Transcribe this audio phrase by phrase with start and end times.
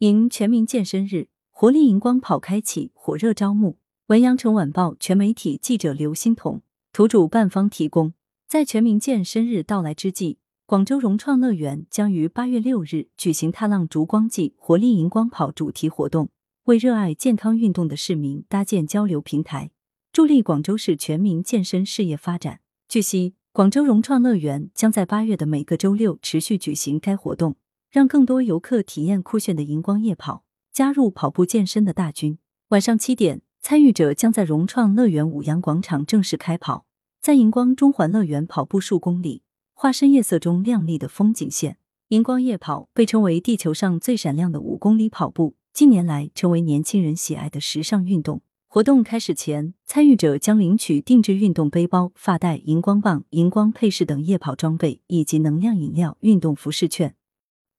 [0.00, 3.78] 迎全民健身日，活力荧光跑开启，火热招募。
[4.08, 6.60] 文阳城晚报全媒体记者刘欣彤，
[6.92, 8.12] 图主办方提供。
[8.46, 10.36] 在全民健身日到来之际，
[10.66, 16.28] 广州融创乐园将于八月六日举行“踏浪烛光季”活力荧光跑主题活动，
[16.64, 19.70] 为热爱健康运动的市民搭建交流平台，
[20.12, 22.60] 助力广州市全民健身事业发展。
[22.86, 27.56] 据悉，广州融创乐园将在八月的每个周六持续举行该活动。
[27.96, 32.36] 让更多游客体验酷炫的荧光夜跑，加入跑步健身的大军。
[32.68, 36.84] 晚上七点，参与者将在融创乐园五羊广场正式开跑，
[37.22, 39.40] 在荧光中环乐园跑步数公里，
[39.72, 41.78] 化身夜色中亮丽的风景线。
[42.08, 48.42] 荧光夜跑被称为地球上最闪亮的五公里跑步，近年来成为年轻人喜爱的时尚运动。
[48.66, 57.14] 活动开始前，参与者将领取定制运动背包、发带、荧光棒、荧光配饰等夜跑装备，以及能量饮料、运动服饰券。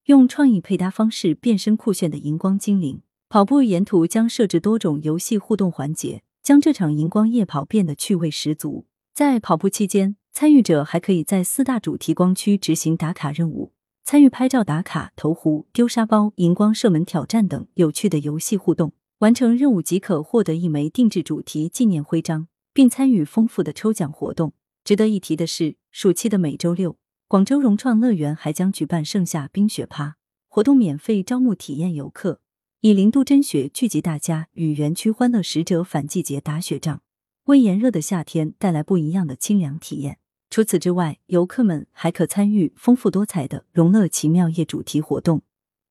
[0.08, 8.86] 用创意配搭方式变身酷炫的荧光精灵，跑步沿途将设置多种游戏互动环节，将这场荧光夜跑变得趣味十足。
[9.14, 13.74] 在跑步期间，参与者还可以在四大主题光区执行打卡任务，
[14.06, 18.94] 参与拍照打卡、投壶、丢沙包、荧光射门挑战等有趣的游戏互动。
[19.20, 24.54] 完成任务即可获得一枚定制主题纪念徽章，并参与丰富的抽奖活动。
[24.86, 26.96] 值得一提的是，暑期的每周六。
[27.30, 30.16] 广州融创乐园还将举办盛夏冰雪趴
[30.48, 32.40] 活动，免费招募体验游客，
[32.80, 37.02] 以零度真雪聚集大家，与园区欢乐使者反季节打雪仗，
[37.48, 40.20] 为炎热的夏天带来不一样的清凉体验。
[40.50, 45.42] 除此之外，游客们还可参与丰富多彩的“融乐奇妙夜”主题活动，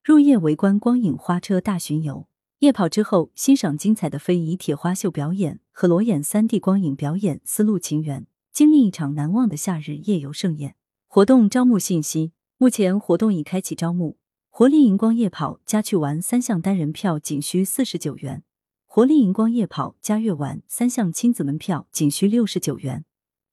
[0.03, 2.27] 入夜围观光影花车大巡游，
[2.61, 8.23] 夜跑之后欣赏精彩的非遗铁花秀表演和裸眼三 D 光影表演《丝路情缘》，
[8.55, 10.77] 经历一场难忘的夏日夜游盛宴。
[11.09, 14.19] 活动招募信息：目前活动已开启招募。
[14.51, 18.43] 活力荧光夜跑加去玩三项单人票仅需四十九元；
[18.85, 23.05] 活力荧光夜跑加月玩三项亲子门票仅需六十九元；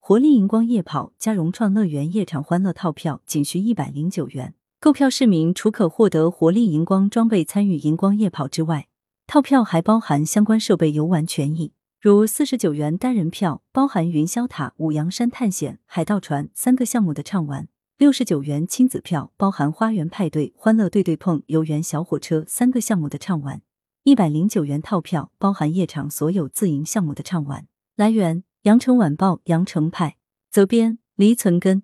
[0.01, 4.55] 活力荧光夜跑加融创乐园夜场欢乐套票仅需一百零九元。
[4.81, 8.89] 购票市民除可获得活力荧光装备参与荧光夜跑之外，
[9.25, 11.72] 套票还包含相关设备游玩权益。
[12.03, 23.59] 如四十九元单人票包含云霄塔、五羊山探险、海盗船三个项目的畅玩；六十九元亲子票包含花园派对、欢乐对对碰、游园小火车三个项目的畅玩；
[24.03, 27.66] 一百零九元套票包含夜场所有自营项目的畅玩。
[27.96, 30.18] 来源：羊城晚报羊城派，
[30.52, 31.84] 责编：黎存根。